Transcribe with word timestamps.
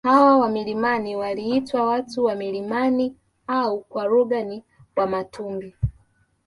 Hawa 0.03 0.37
wa 0.37 0.49
milimani 0.49 1.15
waliitwa 1.15 1.85
watu 1.85 2.23
wa 2.23 2.35
milimani 2.35 3.15
au 3.47 3.79
kwa 3.83 4.05
lugha 4.05 4.43
ni 4.43 4.63
wamatumbi 4.95 5.75